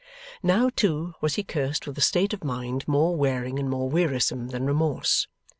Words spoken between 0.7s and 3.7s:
too, was he cursed with a state of mind more wearing and